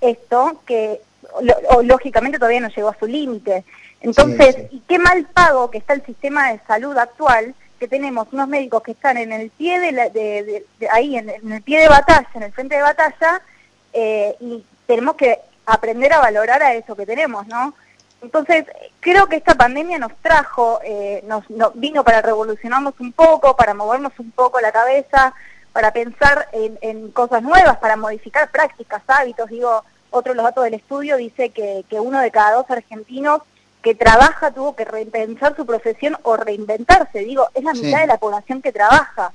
esto 0.00 0.60
que 0.66 1.00
lógicamente 1.84 2.38
todavía 2.38 2.58
no 2.58 2.68
llegó 2.68 2.88
a 2.88 2.98
su 2.98 3.06
límite. 3.06 3.62
Entonces, 4.00 4.56
y 4.72 4.80
qué 4.80 4.98
mal 4.98 5.26
pago 5.32 5.70
que 5.70 5.78
está 5.78 5.94
el 5.94 6.04
sistema 6.04 6.50
de 6.50 6.60
salud 6.66 6.98
actual, 6.98 7.54
que 7.82 7.88
tenemos 7.88 8.28
unos 8.30 8.46
médicos 8.46 8.80
que 8.80 8.92
están 8.92 9.16
en 9.16 9.32
el 9.32 9.50
pie 9.50 9.80
de, 9.80 10.64
ahí, 10.92 11.16
en, 11.16 11.28
el 11.28 11.62
pie 11.62 11.80
de 11.80 11.88
batalla, 11.88 12.28
en 12.34 12.44
el 12.44 12.52
frente 12.52 12.76
de 12.76 12.82
batalla, 12.82 13.42
eh, 13.92 14.36
y 14.38 14.64
tenemos 14.86 15.16
que 15.16 15.40
aprender 15.66 16.12
a 16.12 16.20
valorar 16.20 16.62
a 16.62 16.74
eso 16.74 16.94
que 16.94 17.04
tenemos, 17.04 17.44
¿no? 17.48 17.74
Entonces, 18.22 18.66
creo 19.00 19.26
que 19.26 19.34
esta 19.34 19.56
pandemia 19.56 19.98
nos 19.98 20.14
trajo, 20.18 20.78
eh, 20.84 21.24
nos, 21.26 21.42
vino 21.74 22.04
para 22.04 22.22
revolucionarnos 22.22 22.94
un 23.00 23.10
poco, 23.10 23.56
para 23.56 23.74
movernos 23.74 24.12
un 24.20 24.30
poco 24.30 24.60
la 24.60 24.70
cabeza, 24.70 25.34
para 25.72 25.92
pensar 25.92 26.50
en, 26.52 27.10
cosas 27.10 27.42
nuevas, 27.42 27.78
para 27.78 27.96
modificar 27.96 28.48
prácticas, 28.52 29.02
hábitos. 29.08 29.50
Digo, 29.50 29.82
otro 30.10 30.34
de 30.34 30.36
los 30.36 30.44
datos 30.44 30.62
del 30.62 30.74
estudio 30.74 31.16
dice 31.16 31.50
que 31.50 31.84
uno 31.98 32.20
de 32.20 32.30
cada 32.30 32.52
dos 32.52 32.70
argentinos 32.70 33.42
que 33.82 33.94
trabaja 33.94 34.52
tuvo 34.52 34.76
que 34.76 34.84
repensar 34.84 35.56
su 35.56 35.66
profesión 35.66 36.16
o 36.22 36.36
reinventarse. 36.36 37.20
Digo, 37.20 37.48
es 37.54 37.64
la 37.64 37.72
mitad 37.72 38.00
de 38.00 38.06
la 38.06 38.18
población 38.18 38.62
que 38.62 38.72
trabaja. 38.72 39.32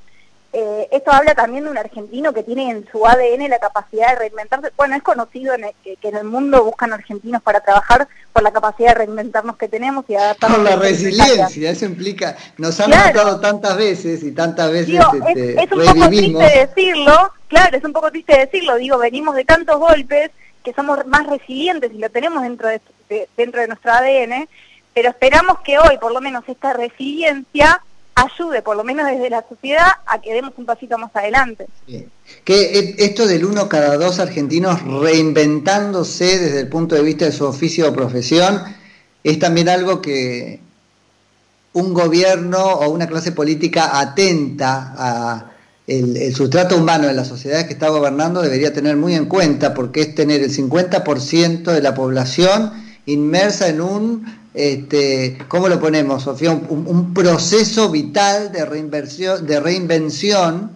Eh, 0.53 0.87
esto 0.91 1.11
habla 1.11 1.35
también 1.35 1.65
de 1.65 1.69
un 1.69 1.77
argentino 1.77 2.31
que 2.33 2.41
tiene 2.41 2.71
en 2.71 2.87
su 2.89 3.05
ADN 3.05 3.49
la 3.49 3.59
capacidad 3.59 4.11
de 4.11 4.19
reinventarse. 4.19 4.71
Bueno, 4.77 4.95
es 4.95 5.03
conocido 5.03 5.53
que, 5.83 5.97
en 6.01 6.15
el 6.15 6.23
mundo 6.23 6.63
buscan 6.63 6.93
argentinos 6.93 7.41
para 7.43 7.59
trabajar 7.59 8.07
por 8.31 8.41
la 8.41 8.51
capacidad 8.51 8.89
de 8.89 8.95
reinventarnos 8.95 9.57
que 9.57 9.67
tenemos 9.67 10.05
y 10.07 10.15
adaptarnos. 10.15 10.59
Por 10.59 10.69
la 10.69 10.77
resiliencia, 10.77 11.69
eso 11.69 11.85
implica, 11.85 12.37
nos 12.57 12.79
han 12.79 12.91
matado 12.91 13.41
tantas 13.41 13.75
veces 13.75 14.23
y 14.23 14.31
tantas 14.31 14.71
veces 14.71 14.99
este, 15.27 15.61
es, 15.61 15.71
un 15.71 15.85
poco 15.85 16.07
triste 16.07 16.67
decirlo, 16.67 17.33
claro, 17.49 17.77
es 17.77 17.83
un 17.83 17.93
poco 17.93 18.09
triste 18.09 18.37
decirlo, 18.37 18.77
digo, 18.77 18.97
venimos 18.97 19.35
de 19.35 19.43
tantos 19.43 19.77
golpes 19.77 20.31
que 20.63 20.73
somos 20.73 21.05
más 21.07 21.27
resilientes 21.27 21.91
y 21.93 21.97
lo 21.97 22.09
tenemos 22.09 22.41
dentro 22.41 22.69
de, 22.69 22.81
dentro 23.35 23.61
de 23.61 23.67
nuestro 23.67 23.91
ADN, 23.91 24.47
pero 24.93 25.09
esperamos 25.09 25.59
que 25.63 25.77
hoy, 25.77 25.97
por 25.99 26.11
lo 26.11 26.21
menos, 26.21 26.43
esta 26.47 26.73
resiliencia 26.73 27.81
ayude, 28.15 28.61
por 28.61 28.75
lo 28.75 28.83
menos 28.83 29.05
desde 29.05 29.29
la 29.29 29.45
sociedad, 29.47 29.87
a 30.05 30.19
que 30.19 30.33
demos 30.33 30.53
un 30.57 30.65
pasito 30.65 30.97
más 30.97 31.15
adelante. 31.15 31.67
Que 32.43 32.95
esto 32.97 33.27
del 33.27 33.45
uno 33.45 33.69
cada 33.69 33.97
dos 33.97 34.19
argentinos 34.19 34.81
reinventándose 34.83 36.39
desde 36.39 36.61
el 36.61 36.67
punto 36.67 36.95
de 36.95 37.03
vista 37.03 37.25
de 37.25 37.31
su 37.31 37.45
oficio 37.45 37.89
o 37.89 37.93
profesión 37.93 38.63
es 39.23 39.37
también 39.39 39.69
algo 39.69 40.01
que 40.01 40.59
un 41.73 41.93
gobierno 41.93 42.57
o 42.57 42.89
una 42.89 43.07
clase 43.07 43.31
política 43.31 43.99
atenta 43.99 44.93
a 44.97 45.51
el, 45.85 46.35
sustrato 46.35 46.75
humano 46.75 47.07
de 47.07 47.13
la 47.13 47.23
sociedad 47.23 47.65
que 47.65 47.73
está 47.73 47.89
gobernando 47.89 48.41
debería 48.41 48.73
tener 48.73 48.97
muy 48.97 49.15
en 49.15 49.25
cuenta 49.25 49.73
porque 49.73 50.01
es 50.01 50.15
tener 50.15 50.41
el 50.41 50.51
50% 50.51 51.71
de 51.71 51.81
la 51.81 51.93
población 51.93 52.86
inmersa 53.07 53.67
en 53.67 53.81
un 53.81 54.47
este, 54.57 55.37
¿cómo 55.47 55.67
lo 55.67 55.79
ponemos, 55.79 56.23
Sofía? 56.23 56.51
Un, 56.51 57.13
proceso 57.13 57.89
vital 57.89 58.51
de 58.51 58.65
reinversión, 58.65 59.45
de 59.45 59.59
reinvención 59.59 60.71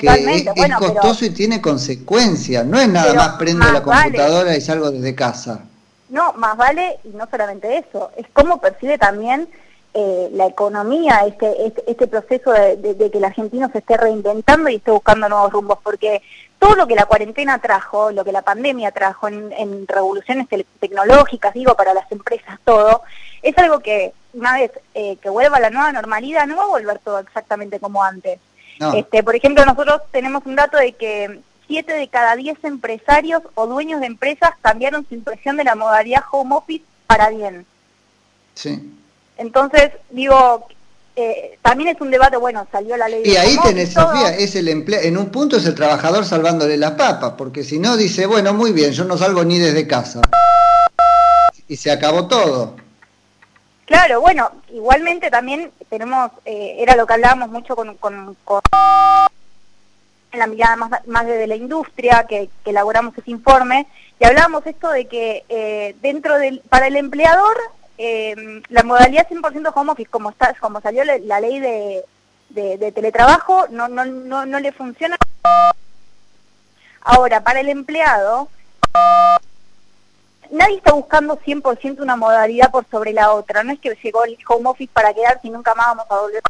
que 0.00 0.08
es, 0.08 0.74
costoso 0.76 1.24
y 1.24 1.30
tiene 1.30 1.60
consecuencias. 1.60 2.66
No 2.66 2.80
es 2.80 2.88
nada 2.88 3.14
más 3.14 3.28
prendo 3.36 3.70
la 3.70 3.82
computadora 3.82 4.56
y 4.56 4.60
salgo 4.60 4.90
desde 4.90 5.14
casa. 5.14 5.60
No, 6.08 6.32
más 6.32 6.56
vale, 6.56 6.98
y 7.04 7.10
no 7.10 7.28
solamente 7.30 7.78
eso, 7.78 8.10
es 8.16 8.26
cómo 8.32 8.60
percibe 8.60 8.98
también 8.98 9.48
eh, 9.94 10.30
la 10.32 10.46
economía, 10.46 11.20
este, 11.26 11.66
este, 11.66 11.84
este 11.86 12.06
proceso 12.06 12.50
de, 12.50 13.10
que 13.10 13.18
el 13.18 13.24
argentino 13.24 13.68
se 13.70 13.78
esté 13.78 13.98
reinventando 13.98 14.70
y 14.70 14.76
esté 14.76 14.90
buscando 14.90 15.28
nuevos 15.28 15.52
rumbos, 15.52 15.78
porque 15.82 16.22
todo 16.58 16.76
lo 16.76 16.86
que 16.86 16.94
la 16.94 17.04
cuarentena 17.04 17.58
trajo, 17.58 18.10
lo 18.10 18.24
que 18.24 18.32
la 18.32 18.40
pandemia 18.40 18.90
trajo 18.92 19.28
en, 19.28 19.86
revoluciones 19.86 20.48
tecnológicas, 20.80 21.52
digo, 21.52 21.74
para 21.74 21.92
las 21.92 22.10
empresas, 22.10 22.58
todo, 22.64 23.02
es 23.42 23.56
algo 23.58 23.80
que 23.80 24.14
una 24.32 24.54
vez 24.54 24.70
eh, 24.94 25.16
que 25.16 25.28
vuelva 25.28 25.60
la 25.60 25.68
nueva 25.68 25.92
normalidad 25.92 26.46
no 26.46 26.56
va 26.56 26.62
a 26.62 26.68
volver 26.68 26.98
todo 27.00 27.18
exactamente 27.18 27.78
como 27.78 28.02
antes. 28.02 28.40
Este, 28.94 29.22
por 29.22 29.36
ejemplo, 29.36 29.64
nosotros 29.66 30.00
tenemos 30.10 30.44
un 30.46 30.56
dato 30.56 30.78
de 30.78 30.92
que 30.94 31.40
siete 31.66 31.92
de 31.92 32.08
cada 32.08 32.34
diez 32.34 32.56
empresarios 32.64 33.42
o 33.54 33.66
dueños 33.66 34.00
de 34.00 34.06
empresas 34.06 34.52
cambiaron 34.62 35.06
su 35.06 35.14
impresión 35.14 35.56
de 35.56 35.64
la 35.64 35.74
modalidad 35.74 36.24
home 36.32 36.56
office 36.56 36.84
para 37.06 37.28
bien. 37.28 37.66
Sí. 38.54 38.98
Entonces, 39.42 39.90
digo, 40.10 40.68
eh, 41.16 41.58
también 41.62 41.88
es 41.90 42.00
un 42.00 42.12
debate, 42.12 42.36
bueno, 42.36 42.64
salió 42.70 42.96
la 42.96 43.08
ley. 43.08 43.22
Y 43.24 43.34
ahí 43.34 43.56
tenés, 43.64 43.92
Sofía, 43.92 44.36
es 44.36 44.54
el 44.54 44.68
en 44.68 45.18
un 45.18 45.30
punto 45.30 45.56
es 45.56 45.66
el 45.66 45.74
trabajador 45.74 46.24
salvándole 46.24 46.76
las 46.76 46.92
papas, 46.92 47.32
porque 47.36 47.64
si 47.64 47.80
no 47.80 47.96
dice, 47.96 48.26
bueno, 48.26 48.54
muy 48.54 48.72
bien, 48.72 48.92
yo 48.92 49.04
no 49.04 49.18
salgo 49.18 49.44
ni 49.44 49.58
desde 49.58 49.88
casa. 49.88 50.20
Y 51.66 51.76
se 51.76 51.90
acabó 51.90 52.28
todo. 52.28 52.76
Claro, 53.84 54.20
bueno, 54.20 54.48
igualmente 54.72 55.28
también 55.28 55.72
tenemos, 55.90 56.30
eh, 56.44 56.76
era 56.78 56.94
lo 56.94 57.04
que 57.04 57.14
hablábamos 57.14 57.48
mucho 57.48 57.74
con, 57.74 57.96
con, 57.96 58.38
en 60.30 60.38
la 60.38 60.46
mirada 60.46 60.76
más, 60.76 61.06
más 61.08 61.26
desde 61.26 61.48
la 61.48 61.56
industria, 61.56 62.26
que, 62.28 62.48
elaboramos 62.64 63.18
ese 63.18 63.32
informe, 63.32 63.88
y 64.20 64.24
hablábamos 64.24 64.64
esto 64.68 64.88
de 64.88 65.06
que 65.06 65.44
eh, 65.48 65.96
dentro 66.00 66.38
del, 66.38 66.62
para 66.68 66.86
el 66.86 66.94
empleador 66.94 67.56
eh, 67.98 68.62
la 68.68 68.82
modalidad 68.82 69.28
100% 69.28 69.72
home 69.74 69.92
office, 69.92 70.10
como, 70.10 70.30
está, 70.30 70.54
como 70.60 70.80
salió 70.80 71.04
la, 71.04 71.40
ley 71.40 71.60
de, 71.60 72.04
de, 72.50 72.92
teletrabajo, 72.92 73.66
no, 73.70 73.88
no, 73.88 74.04
no, 74.04 74.46
no 74.46 74.60
le 74.60 74.72
funciona. 74.72 75.16
Ahora, 77.00 77.42
para 77.42 77.60
el 77.60 77.68
empleado, 77.68 78.48
nadie 80.50 80.76
está 80.76 80.92
buscando 80.92 81.38
100% 81.38 82.00
una 82.00 82.16
modalidad 82.16 82.70
por 82.70 82.86
sobre 82.90 83.12
la 83.12 83.32
otra. 83.32 83.64
No 83.64 83.72
es 83.72 83.80
que 83.80 83.96
llegó 84.02 84.24
el 84.24 84.38
home 84.48 84.70
office 84.70 84.90
para 84.92 85.12
quedarse 85.12 85.48
y 85.48 85.50
nunca 85.50 85.74
más 85.74 85.88
vamos 85.88 86.06
a 86.08 86.20
volver. 86.20 86.42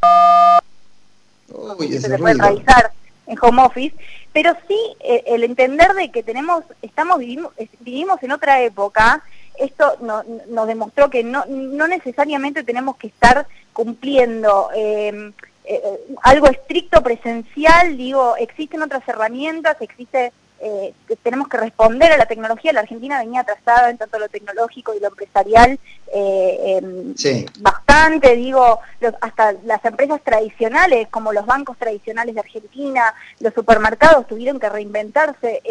se 2.01 2.19
puede 2.19 2.35
realizar 2.35 2.93
en 3.27 3.39
home 3.41 3.63
office, 3.63 3.95
pero 4.33 4.55
sí 4.69 4.79
eh, 5.01 5.25
el 5.27 5.45
entender 5.45 5.95
de 5.95 6.11
que 6.11 6.23
tenemos, 6.23 6.65
estamos 6.83 7.19
vivimos, 7.19 7.53
vivimos 7.81 8.23
en 8.23 8.33
otra 8.33 8.61
época 8.61 9.23
esto 9.59 9.97
nos 10.01 10.67
demostró 10.67 11.11
que 11.11 11.23
no, 11.23 11.45
no 11.47 11.87
necesariamente 11.87 12.65
tenemos 12.65 12.97
que 12.97 13.09
estar 13.09 13.47
cumpliendo 13.73 14.69
em, 14.75 15.33
eh, 15.65 16.01
algo 16.23 16.49
estricto 16.49 17.03
presencial, 17.03 17.97
digo, 17.97 18.37
existen 18.37 18.83
otras 18.83 19.07
herramientas, 19.09 19.77
existe, 19.81 20.33
eh, 20.61 20.93
tenemos 21.23 21.49
que 21.49 21.57
responder 21.57 22.13
a 22.13 22.17
la 22.17 22.27
tecnología, 22.27 22.73
la 22.73 22.81
Argentina 22.81 23.21
venía 23.21 23.41
atrasada 23.41 23.91
en 23.91 23.99
tanto 23.99 24.19
lo 24.19 24.29
tecnológico 24.29 24.95
y 24.95 25.01
lo 25.01 25.09
empresarial 25.09 25.79
eh, 26.13 26.79
em, 26.79 27.15
bastante, 27.61 28.35
digo, 28.37 28.81
hasta 29.21 29.53
las 29.65 29.85
empresas 29.85 30.21
tradicionales, 30.23 31.09
como 31.09 31.33
los 31.33 31.47
bancos 31.47 31.79
tradicionales 31.79 32.35
de 32.35 32.41
Argentina, 32.41 33.15
los 33.41 33.55
supermercados 33.55 34.27
tuvieron 34.27 34.59
que 34.59 34.69
reinventarse, 34.69 35.63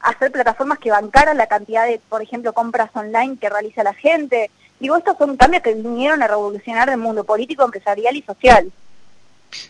hacer 0.00 0.32
plataformas 0.32 0.78
que 0.78 0.90
bancaran 0.90 1.36
la 1.36 1.46
cantidad 1.46 1.86
de, 1.86 2.00
por 2.08 2.22
ejemplo, 2.22 2.52
compras 2.52 2.90
online 2.94 3.36
que 3.40 3.48
realiza 3.48 3.82
la 3.82 3.94
gente. 3.94 4.50
Digo, 4.78 4.96
estos 4.96 5.16
son 5.18 5.36
cambios 5.36 5.62
que 5.62 5.74
vinieron 5.74 6.22
a 6.22 6.26
revolucionar 6.26 6.88
el 6.88 6.96
mundo 6.96 7.24
político, 7.24 7.64
empresarial 7.64 8.16
y 8.16 8.22
social. 8.22 8.72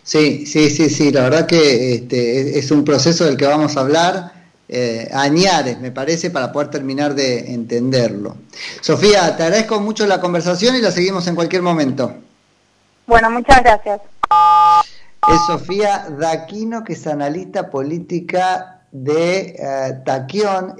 Sí, 0.03 0.47
sí, 0.47 0.71
sí, 0.71 0.91
sí, 0.91 1.11
la 1.11 1.23
verdad 1.23 1.47
que 1.47 1.95
este, 1.95 2.59
es 2.59 2.71
un 2.71 2.85
proceso 2.85 3.25
del 3.25 3.37
que 3.37 3.47
vamos 3.47 3.77
a 3.77 3.81
hablar. 3.81 4.41
Eh, 4.73 5.11
añares, 5.13 5.81
me 5.81 5.91
parece, 5.91 6.31
para 6.31 6.53
poder 6.53 6.71
terminar 6.71 7.17
de 7.17 7.53
entenderlo. 7.53 8.37
Sofía, 8.81 9.37
te 9.37 9.43
agradezco 9.43 9.81
mucho 9.81 10.07
la 10.07 10.21
conversación 10.21 10.77
y 10.77 10.81
la 10.81 10.93
seguimos 10.93 11.27
en 11.27 11.35
cualquier 11.35 11.63
momento. 11.63 12.15
Bueno, 13.05 13.31
muchas 13.31 13.65
gracias. 13.65 14.01
Es 15.29 15.47
Sofía 15.49 16.07
Daquino, 16.17 16.85
que 16.85 16.93
es 16.93 17.05
analista 17.09 17.69
política 17.69 18.80
de 18.93 19.55
eh, 19.59 20.03
Taquión. 20.05 20.75